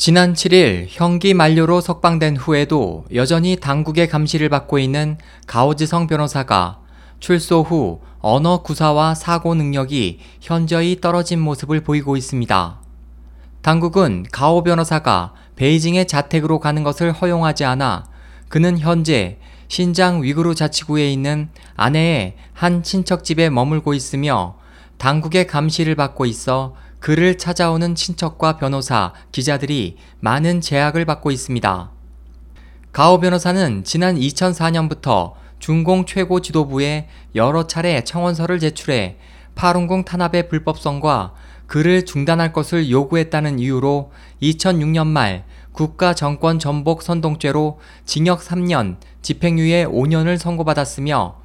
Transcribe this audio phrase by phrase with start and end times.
[0.00, 6.78] 지난 7일 형기 만료로 석방된 후에도 여전히 당국의 감시를 받고 있는 가오지성 변호사가
[7.18, 12.80] 출소 후 언어 구사와 사고 능력이 현저히 떨어진 모습을 보이고 있습니다.
[13.60, 18.06] 당국은 가오 변호사가 베이징의 자택으로 가는 것을 허용하지 않아
[18.46, 24.58] 그는 현재 신장 위구르 자치구에 있는 아내의 한 친척 집에 머물고 있으며
[24.98, 31.90] 당국의 감시를 받고 있어 그를 찾아오는 친척과 변호사, 기자들이 많은 제약을 받고 있습니다.
[32.92, 39.16] 가오 변호사는 지난 2004년부터 중공 최고 지도부에 여러 차례 청원서를 제출해
[39.54, 41.34] 파룬궁 탄압의 불법성과
[41.66, 44.10] 그를 중단할 것을 요구했다는 이유로
[44.42, 51.40] 2006년 말 국가 정권 전복 선동죄로 징역 3년, 집행유예 5년을 선고받았으며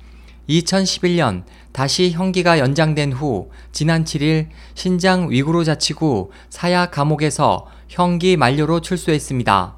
[0.50, 9.76] 2011년 다시 형기가 연장된 후 지난 7일 신장 위구르 자치구 사야 감옥에서 형기 만료로 출소했습니다.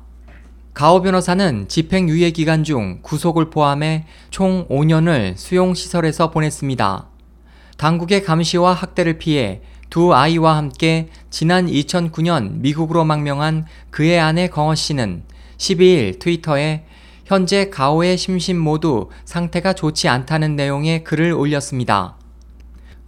[0.74, 7.07] 가오 변호사는 집행유예 기간 중 구속을 포함해 총 5년을 수용시설에서 보냈습니다.
[7.77, 15.24] 당국의 감시와 학대를 피해 두 아이와 함께 지난 2009년 미국으로 망명한 그의 아내 경어 씨는
[15.57, 16.85] 12일 트위터에
[17.26, 22.17] 현재 가오의 심신 모두 상태가 좋지 않다는 내용의 글을 올렸습니다.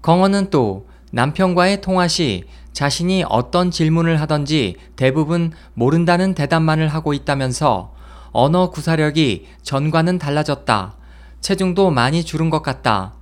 [0.02, 7.94] 경어는 또 남편과의 통화 시 자신이 어떤 질문을 하던지 대부분 모른다는 대답만을 하고 있다면서
[8.32, 10.96] 언어 구사력이 전과는 달라졌다.
[11.42, 13.14] 체중도 많이 줄은 것 같다.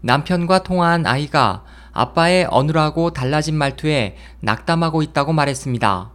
[0.00, 1.62] 남편과 통화한 아이가
[1.92, 6.10] 아빠의 어느라고 달라진 말투에 낙담하고 있다고 말했습니다.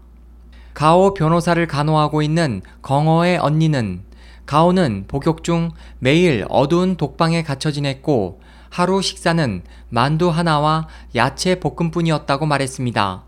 [0.73, 4.03] 가오 변호사를 간호하고 있는 경어의 언니는
[4.46, 13.24] 가오는 복역 중 매일 어두운 독방에 갇혀 지냈고 하루 식사는 만두 하나와 야채 볶음뿐이었다고 말했습니다.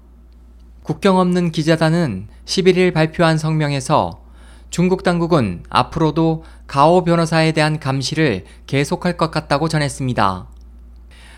[0.84, 4.22] 국경 없는 기자단은 11일 발표한 성명에서
[4.70, 10.48] 중국 당국은 앞으로도 가오 변호사에 대한 감시를 계속할 것 같다고 전했습니다.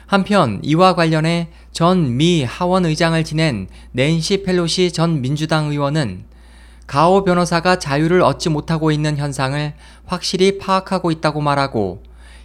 [0.07, 6.23] 한편 이와 관련해 전 미 하원 의장을 지낸 낸시 펠로시 전 민주당 의원은
[6.87, 9.73] 가오 변호사가 자유를 얻지 못하고 있는 현상을
[10.05, 12.01] 확실히 파악하고 있다고 말하고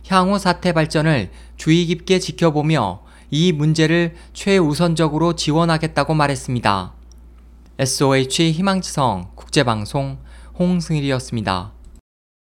[0.08, 6.92] 향후 사태 발전을 주의 깊게 지켜보며 이 문제를 최우선적으로 지원하겠다고 말했습니다.
[7.78, 10.18] SOH 희망지성 국제방송
[10.58, 11.72] 홍승일이었습니다.